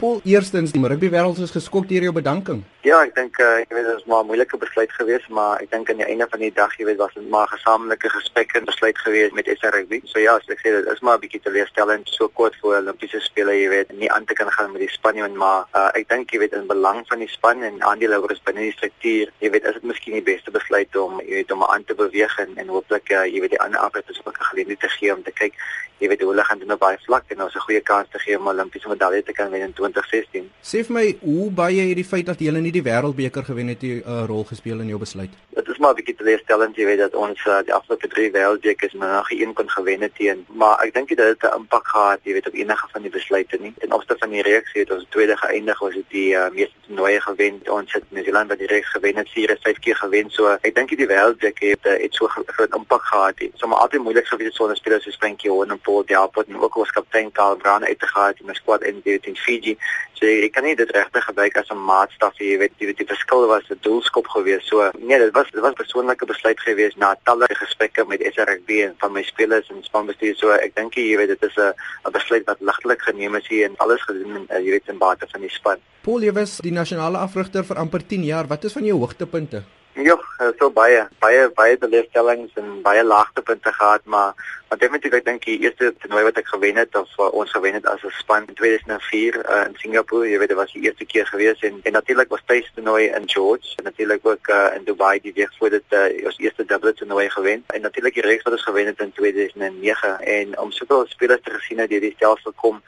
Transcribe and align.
Paul, 0.00 0.20
eerstens, 0.24 0.70
die 0.72 0.80
rugby 0.80 1.10
wêreld 1.12 1.36
is 1.44 1.50
geskok 1.52 1.84
deur 1.90 2.06
jou 2.06 2.12
bedanking. 2.16 2.62
Ja, 2.88 3.02
ek 3.04 3.10
dink 3.18 3.36
uh, 3.36 3.58
ek 3.60 3.74
weet 3.76 3.84
dit 3.84 3.98
is 3.98 4.06
maar 4.08 4.22
'n 4.24 4.30
moeilike 4.30 4.56
besluit 4.56 4.92
geweest, 4.96 5.28
maar 5.28 5.60
ek 5.60 5.68
dink 5.74 5.90
aan 5.92 6.00
die 6.00 6.06
einde 6.08 6.26
van 6.30 6.40
die 6.40 6.52
dag, 6.56 6.72
jy 6.78 6.86
weet, 6.88 6.96
was 6.96 7.12
dit 7.12 7.28
maar 7.28 7.44
'n 7.44 7.52
gesamentlike 7.52 8.08
gesprek 8.08 8.54
en 8.56 8.64
besluit 8.64 8.98
geweest 8.98 9.34
met 9.36 9.50
SA 9.60 9.68
Rugby. 9.68 10.00
So 10.04 10.18
ja, 10.18 10.38
as 10.40 10.48
ek 10.48 10.64
sê 10.64 10.72
dit 10.72 10.88
is 10.88 11.02
maar 11.04 11.18
'n 11.18 11.20
bietjie 11.20 11.42
teleurstellend 11.44 12.08
so 12.08 12.28
kort 12.28 12.56
voor 12.62 12.76
Olimpiese 12.76 13.20
spele, 13.20 13.52
jy 13.52 13.68
weet, 13.68 13.92
nie 13.92 14.10
aan 14.10 14.24
te 14.24 14.32
kan 14.32 14.50
gaan 14.50 14.72
met 14.72 14.80
die 14.80 14.88
span 14.88 15.14
nie, 15.14 15.28
maar 15.28 15.68
uh, 15.76 15.90
ek 15.92 16.08
dink 16.08 16.32
jy 16.32 16.38
weet 16.38 16.56
in 16.56 16.66
belang 16.66 17.04
van 17.06 17.18
die 17.18 17.28
span 17.28 17.62
en 17.62 17.82
aandeelhouers 17.82 18.40
binne 18.44 18.60
die 18.60 18.72
struktuur, 18.72 19.28
jy 19.38 19.50
weet, 19.50 19.64
is 19.64 19.74
dit 19.74 19.82
miskien 19.82 20.14
die 20.16 20.28
beste 20.32 20.50
besluit 20.50 20.96
om 20.96 21.20
jy 21.20 21.44
weet 21.44 21.52
om 21.52 21.64
aan 21.64 21.84
te 21.84 21.94
beweeg 21.94 22.38
en, 22.38 22.56
en 22.56 22.68
hooplik 22.68 23.12
uh, 23.12 23.28
jy 23.28 23.40
weet 23.40 23.50
die 23.50 23.60
ander 23.60 23.80
afdelingsers 23.80 24.24
ook 24.24 24.40
'n 24.40 24.48
geleentheid 24.48 24.80
te 24.80 24.88
gee 24.88 25.12
om 25.12 25.22
te 25.22 25.32
kyk 25.32 25.54
jy 26.00 26.08
weet 26.08 26.20
hulle 26.24 26.44
gaan 26.44 26.58
doen 26.58 26.72
op 26.72 26.80
baie 26.80 26.98
vlak 27.04 27.24
en 27.28 27.42
ons 27.42 27.54
'n 27.54 27.66
goeie 27.66 27.80
kans 27.80 28.08
te 28.10 28.18
gee 28.18 28.38
om 28.38 28.44
'n 28.44 28.54
Olimpiese 28.54 28.88
medalje 28.88 29.22
te 29.22 29.32
kan 29.32 29.50
wen 29.50 29.60
in 29.60 29.72
2016. 29.72 30.50
Sê 30.62 30.84
vir 30.86 30.92
my, 30.92 31.16
hoe 31.20 31.50
baie 31.50 31.88
het 31.88 31.96
die 31.96 32.04
feit 32.04 32.26
dat 32.26 32.40
jy 32.40 32.50
nie 32.50 32.72
die 32.72 32.82
wêreldbeker 32.82 33.44
gewen 33.44 33.68
het 33.68 33.82
'n 33.82 34.02
uh, 34.06 34.24
rol 34.26 34.44
gespeel 34.44 34.80
in 34.80 34.86
jou 34.86 34.98
besluit? 34.98 35.30
Dit 35.54 35.68
is 35.68 35.78
maar 35.78 35.92
'n 35.92 35.94
bietjie 35.94 36.16
teleurstellend 36.16 36.76
jy 36.76 36.84
weet 36.84 36.98
dat 36.98 37.14
ons 37.14 37.44
uh, 37.46 37.58
die 37.64 37.74
afgelope 37.74 38.08
3 38.08 38.30
wêreldbekers 38.30 38.94
maar 38.94 39.16
nog 39.16 39.30
een 39.30 39.52
kon 39.52 39.70
gewen 39.70 40.00
het 40.00 40.14
teen, 40.14 40.46
maar 40.48 40.78
ek 40.84 40.94
dink 40.94 41.08
dit 41.08 41.18
het 41.18 41.42
'n 41.42 41.56
impak 41.56 41.86
gehad 41.86 42.18
jy 42.22 42.32
weet 42.32 42.46
op 42.46 42.54
enige 42.54 42.86
van 42.92 43.02
die 43.02 43.10
besluite 43.10 43.56
nie. 43.60 43.74
En 43.78 43.92
opste 43.92 44.16
van 44.18 44.30
die 44.30 44.42
reeks 44.42 44.72
het 44.72 44.90
ons 44.90 45.06
tweede 45.08 45.36
geëindig, 45.36 45.82
ons 45.82 45.94
het 45.94 46.08
die 46.08 46.32
uh, 46.34 46.50
meeste 46.50 46.74
toernooie 46.86 47.20
gewen. 47.20 47.60
Ons 47.68 47.92
het 47.92 48.04
New 48.08 48.24
Zealand 48.24 48.48
wat 48.48 48.58
die 48.58 48.66
reeks 48.66 48.90
gewen 48.90 49.16
het, 49.16 49.28
4 49.28 49.56
5 49.60 49.78
keer 49.78 49.96
gewen. 49.96 50.30
So 50.30 50.56
ek 50.60 50.74
dink 50.74 50.96
die 50.96 51.06
wêreldbeker 51.06 51.68
het, 51.74 51.84
het 51.84 52.14
so 52.14 52.28
groot 52.28 52.74
impak 52.74 53.02
gehad. 53.02 53.36
Dit 53.38 53.54
is 53.54 53.64
maar 53.64 53.78
altyd 53.78 54.02
moeilik 54.02 54.28
die 54.38 54.52
sonder 54.52 54.76
spelers 54.76 55.04
soos 55.04 55.16
Frankie 55.16 55.50
Horne 55.50 55.72
en 55.72 55.80
Paul 55.90 56.04
Delport 56.06 56.48
en 56.48 56.60
ook 56.62 56.76
ons 56.76 56.90
kaptein 56.94 57.32
Karl 57.32 57.56
Brown 57.56 57.84
uit 57.84 57.98
te 57.98 58.06
gaan 58.06 58.32
in 58.38 58.50
'n 58.50 58.54
squad 58.54 58.82
in 58.82 59.00
in 59.02 59.36
Fiji. 59.36 59.76
So 60.12 60.26
ek 60.26 60.52
kan 60.52 60.64
nie 60.64 60.76
dit 60.76 60.90
regtig 60.90 61.24
gebruik 61.24 61.56
as 61.56 61.70
'n 61.70 61.84
maatstaf 61.90 62.38
jy 62.38 62.58
weet 62.58 62.72
die, 62.78 62.94
die 62.94 63.06
verskil 63.12 63.46
was 63.46 63.64
'n 63.70 63.78
doelskop 63.80 64.26
geweest. 64.28 64.66
So 64.68 64.90
nee, 64.98 65.18
dit 65.18 65.32
was 65.32 65.50
dit 65.50 65.60
was 65.60 65.80
persoonlike 65.82 66.26
besluit 66.26 66.60
geweest 66.60 66.96
na 66.96 67.16
talle 67.24 67.46
gesprekke 67.48 68.04
met 68.06 68.22
SRB 68.34 68.68
en 68.86 68.94
van 68.98 69.12
my 69.12 69.22
spelers 69.22 69.68
en 69.68 69.82
spanbestuur. 69.82 70.36
So 70.36 70.50
ek 70.50 70.74
dink 70.74 70.94
jy 70.94 71.16
weet 71.16 71.28
dit 71.34 71.42
is 71.42 71.56
'n 71.56 71.72
'n 72.06 72.12
besluit 72.12 72.44
wat 72.44 72.60
ligtelik 72.60 73.02
geneem 73.02 73.34
is 73.34 73.48
hier 73.48 73.64
en 73.64 73.76
alles 73.76 74.02
gedoen 74.02 74.46
uh, 74.50 74.58
jy 74.58 74.70
weet 74.70 74.88
in 74.88 74.98
bate 74.98 75.26
van 75.30 75.40
die 75.40 75.50
span. 75.50 75.78
Paul, 76.02 76.22
jy 76.22 76.32
was 76.32 76.58
die 76.58 76.72
nasionale 76.72 77.18
afrigter 77.18 77.64
vir 77.64 77.76
amper 77.76 78.06
10 78.06 78.24
jaar. 78.24 78.46
Wat 78.46 78.64
is 78.64 78.72
van 78.72 78.84
jou 78.84 78.98
hoogtepunte? 78.98 79.62
Ja, 80.00 80.16
so 80.56 80.70
baie 80.72 81.00
baie 81.20 81.48
baie 81.56 81.76
teleurstellings 81.76 82.54
en 82.56 82.68
baie 82.84 83.02
laagtepunte 83.04 83.72
gehad, 83.72 84.04
maar 84.04 84.32
maar 84.68 84.78
definitief 84.78 85.16
ek 85.18 85.26
dink 85.26 85.44
die 85.44 85.58
eerste 85.60 85.90
toernooi 86.00 86.22
wat 86.24 86.38
ek 86.40 86.48
gewen 86.48 86.78
het 86.80 86.94
of 86.96 87.10
uh, 87.18 87.26
ons 87.36 87.52
gewen 87.52 87.76
het 87.76 87.88
as 87.90 88.04
'n 88.06 88.14
span 88.16 88.46
in 88.48 88.54
2004 88.54 89.36
uh, 89.36 89.66
in 89.66 89.76
Singapore, 89.82 90.30
jy 90.30 90.38
weet 90.38 90.52
dit 90.54 90.56
was 90.56 90.72
die 90.72 90.86
eerste 90.86 91.04
keer 91.04 91.26
gewees 91.26 91.60
en 91.68 91.80
en 91.84 91.92
natuurlik 91.92 92.32
was 92.32 92.46
tuis 92.46 92.70
toernooi 92.74 93.10
in 93.10 93.28
George 93.28 93.76
en 93.76 93.84
natuurlik 93.84 94.24
ook 94.26 94.48
uh, 94.48 94.70
in 94.76 94.84
Dubai 94.84 95.20
die 95.20 95.34
week 95.34 95.52
voor 95.58 95.70
dit 95.70 95.84
uh, 95.90 96.24
ons 96.24 96.38
eerste 96.38 96.64
dubbele 96.64 96.94
toernooi 96.94 97.28
gewen 97.30 97.64
en 97.66 97.80
natuurlik 97.82 98.14
die 98.14 98.28
reeks 98.30 98.48
wat 98.48 98.56
ons 98.56 98.68
gewen 98.70 98.86
het 98.86 99.00
in 99.00 99.12
2009 99.12 100.20
en 100.20 100.58
om 100.58 100.72
soveel 100.72 101.04
spelers 101.08 101.42
te 101.42 101.50
gesien 101.50 101.78
het 101.78 101.90
deur 101.90 102.00
die 102.00 102.16
stelsel 102.16 102.52
kom 102.56 102.80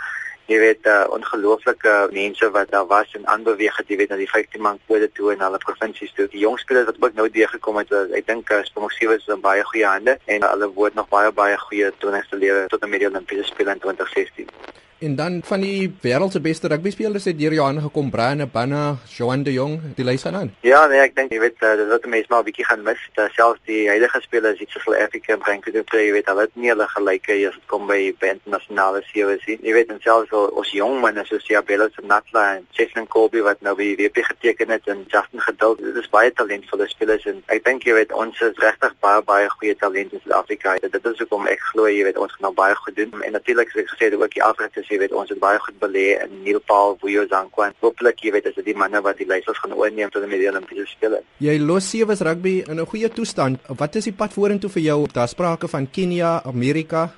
jy 0.53 0.58
weet 0.61 0.89
uh, 0.91 1.05
ongelooflike 1.17 1.92
mense 2.12 2.50
wat 2.56 2.70
daar 2.75 2.86
was 2.91 3.14
en 3.17 3.27
aanbeweeg 3.34 3.77
het 3.81 3.89
jy 3.89 3.97
weet 4.03 4.12
na 4.12 4.19
die 4.20 4.28
15 4.31 4.61
man 4.61 4.81
kode 4.91 5.08
toe 5.17 5.33
en 5.33 5.45
hulle 5.47 5.61
provinsies 5.64 6.12
toe. 6.17 6.28
Die 6.34 6.45
jong 6.45 6.58
spelers 6.61 6.91
wat 6.91 7.00
ook 7.00 7.17
nou 7.17 7.28
deurgekom 7.39 7.81
het 7.81 7.95
uh, 7.97 8.05
ek 8.19 8.28
dink 8.28 8.53
uh, 8.53 8.61
Springbok 8.69 9.17
is 9.17 9.30
in 9.33 9.45
baie 9.45 9.64
goeie 9.73 9.89
hande 9.89 10.19
en 10.27 10.45
uh, 10.45 10.53
hulle 10.53 10.73
word 10.77 10.98
nog 10.98 11.08
baie 11.14 11.33
baie 11.33 11.58
goeie 11.69 11.91
toernooie 12.05 12.45
lewe 12.45 12.69
tot 12.69 12.84
en 12.84 12.92
met 12.92 13.05
die 13.05 13.11
Olimpiese 13.11 13.48
spele 13.48 13.77
in 13.78 13.84
2016 13.86 14.72
En 15.03 15.17
dan 15.17 15.41
van 15.45 15.61
die 15.61 15.95
wêreld 16.00 16.31
se 16.31 16.41
beste 16.41 16.69
rugby 16.69 16.91
spelers 16.91 17.25
het 17.25 17.39
deur 17.39 17.53
Johan 17.53 17.81
gekom, 17.83 18.11
Brian 18.11 18.41
Abana, 18.41 18.97
Johan 19.11 19.42
de 19.42 19.53
Jong, 19.53 19.81
die 19.97 20.05
lys 20.05 20.22
gaan 20.22 20.36
aan. 20.36 20.50
Ja, 20.61 20.84
nee, 20.86 21.00
ek 21.03 21.17
dink 21.17 21.33
jy 21.34 21.41
weet 21.42 21.58
uh, 21.58 21.72
dit 21.81 21.89
wat 21.91 22.05
mense 22.06 22.31
maar 22.31 22.45
'n 22.45 22.47
bietjie 22.47 22.67
gaan 22.69 22.84
mis. 22.86 23.00
Dat 23.19 23.34
selfs 23.34 23.58
die 23.67 23.89
huidige 23.89 24.20
spelers 24.23 24.61
iets 24.62 24.73
soos 24.73 24.95
Afrika 24.95 25.36
Frank 25.42 25.64
de 25.64 25.83
Pre, 25.83 26.05
jy 26.07 26.12
weet, 26.12 26.29
hulle 26.30 26.46
het 26.46 26.55
nie 26.55 26.70
hulle 26.70 26.86
gelyke 26.86 27.35
as 27.48 27.58
dit 27.58 27.67
kom 27.67 27.86
by 27.91 28.14
by 28.20 28.30
internasionale 28.36 29.02
series 29.11 29.42
nie. 29.46 29.58
Jy 29.62 29.73
weet, 29.73 29.91
en 29.91 29.98
selfs 30.01 30.30
al 30.30 30.46
ons 30.55 30.70
jong 30.70 31.01
manne 31.01 31.24
soos 31.27 31.46
Jabelo 31.51 31.89
Natla 32.02 32.57
en 32.57 32.67
Jason 32.70 33.07
Colby 33.08 33.42
wat 33.42 33.61
nou 33.61 33.74
by 33.74 33.96
WP 33.98 34.23
geteken 34.23 34.70
het 34.70 34.86
en 34.86 35.02
Justin 35.08 35.41
Geduld, 35.41 35.83
dit 35.83 35.96
is 35.96 36.11
baie 36.14 36.30
talentvolle 36.33 36.89
spelers 36.89 37.27
en 37.27 37.42
ek 37.46 37.64
dink 37.64 37.83
jy 37.83 37.98
weet 37.98 38.12
ons 38.12 38.41
is 38.41 38.62
regtig 38.62 38.95
baie 39.01 39.23
baie 39.23 39.51
goeie 39.58 39.74
talente 39.74 40.14
in 40.14 40.23
Suid-Afrika. 40.23 40.79
Dit, 40.79 40.92
dit 40.92 41.11
is 41.11 41.18
hoekom 41.18 41.51
ek 41.51 41.61
glo 41.73 41.91
jy 41.91 42.07
weet 42.07 42.23
ons 42.23 42.30
gaan 42.33 42.46
nou 42.46 42.55
baie 42.55 42.74
goed 42.74 42.96
doen. 42.96 43.23
En 43.27 43.33
natuurlik 43.33 43.70
soos 43.70 43.83
ek 43.83 43.92
gesê 43.96 44.11
het 44.11 44.14
ook 44.14 44.35
die 44.39 44.45
Afrika 44.45 44.83
jy 44.92 45.01
weet 45.01 45.14
ons 45.17 45.30
het 45.33 45.41
baie 45.41 45.61
goed 45.63 45.79
belê 45.80 46.07
in 46.20 46.42
Neilpaul, 46.45 46.98
Vuyo 47.01 47.25
Zankwan. 47.30 47.75
Hoopelik 47.80 48.20
jy 48.25 48.35
weet 48.36 48.51
as 48.51 48.58
dit 48.58 48.70
die 48.70 48.77
manne 48.79 49.01
wat 49.05 49.19
die 49.20 49.29
leiers 49.29 49.63
gaan 49.63 49.75
oorneem 49.79 50.13
tot 50.13 50.29
die 50.29 50.51
Olimpiese 50.51 50.86
spele. 50.91 51.23
Jy 51.42 51.57
los 51.63 51.89
sewe 51.91 52.17
rugby 52.20 52.63
in 52.67 52.80
'n 52.80 52.86
goeie 52.86 53.08
toestand. 53.08 53.61
Wat 53.69 53.97
is 53.97 54.05
die 54.05 54.13
pad 54.13 54.33
vorentoe 54.33 54.70
vir 54.70 54.83
jou? 54.83 55.07
Daar 55.13 55.29
sprake 55.29 55.69
van 55.69 55.91
Kenia, 55.91 56.42
Amerika. 56.45 57.11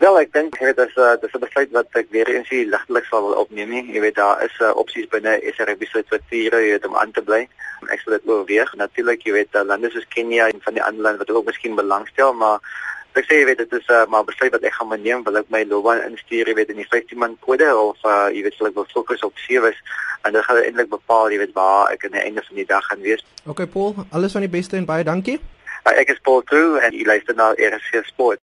Wel, 0.00 0.18
ek 0.18 0.32
dink 0.32 0.56
dit 0.58 0.78
is 0.78 0.94
uh, 0.96 1.14
dis 1.20 1.34
'n 1.36 1.40
besluit 1.40 1.70
wat 1.70 1.86
ek 2.00 2.08
weer 2.10 2.28
eens 2.28 2.48
hier 2.48 2.66
ligtelik 2.66 3.04
sal 3.04 3.34
opneem 3.36 3.68
nie. 3.68 3.84
Jy 3.94 4.00
weet 4.00 4.16
daar 4.16 4.42
is 4.44 4.56
uh, 4.60 4.72
opsies 4.74 5.06
binne 5.12 5.38
SRB 5.52 5.84
se 5.84 6.02
strukture 6.02 6.58
jy 6.64 6.72
weet 6.72 6.86
om 6.86 6.96
aan 6.96 7.12
te 7.12 7.22
bly. 7.22 7.48
Ek 7.88 8.00
sal 8.00 8.16
dit 8.16 8.26
oorweeg. 8.26 8.74
Natuurlik, 8.74 9.22
jy 9.22 9.32
weet 9.32 9.54
uh, 9.54 9.62
lande 9.62 9.90
soos 9.90 10.08
Kenia 10.08 10.48
en 10.48 10.60
van 10.64 10.74
die 10.74 10.82
ander 10.82 11.02
lande 11.02 11.18
wat 11.18 11.30
ook 11.30 11.46
miskien 11.46 11.76
belangstel, 11.76 12.32
maar 12.32 12.58
ek 13.18 13.26
sê 13.28 13.40
jy 13.40 13.46
weet 13.48 13.60
dit 13.60 13.72
is 13.76 13.88
uh, 13.92 14.04
maar 14.08 14.24
besluit 14.24 14.52
wat 14.54 14.64
ek 14.64 14.76
gaan 14.78 14.92
neem 15.02 15.24
wil 15.26 15.36
ek 15.40 15.50
my 15.52 15.62
loopbaan 15.68 16.04
instuur 16.08 16.48
jy 16.48 16.54
weet 16.56 16.70
in 16.72 16.80
die 16.80 16.88
15 16.88 17.18
man 17.20 17.36
kode 17.44 17.68
of 17.76 17.98
uh, 18.08 18.30
jy 18.32 18.44
weet 18.46 18.56
sal 18.56 18.70
ek 18.70 18.78
wil 18.78 18.88
fokus 18.92 19.24
op 19.26 19.36
sewe 19.44 19.72
en 20.24 20.32
dit 20.32 20.46
gaan 20.46 20.62
eintlik 20.62 20.88
bepaal 20.88 21.32
jy 21.34 21.42
weet 21.42 21.52
waar 21.58 21.92
ek 21.92 22.06
aan 22.08 22.16
die 22.16 22.24
einde 22.24 22.44
van 22.46 22.56
die 22.56 22.68
dag 22.68 22.86
gaan 22.88 23.02
wees. 23.04 23.24
Okay 23.44 23.66
Paul, 23.66 24.06
alles 24.10 24.32
van 24.32 24.46
die 24.46 24.52
beste 24.52 24.78
en 24.80 24.88
baie 24.88 25.04
dankie. 25.04 25.36
Uh, 25.82 25.92
ek 25.98 26.14
is 26.14 26.22
Paul 26.24 26.40
True 26.48 26.80
en 26.80 26.96
jy 26.96 27.04
luister 27.04 27.36
na 27.36 27.50
RSC 27.52 28.06
Sport. 28.08 28.40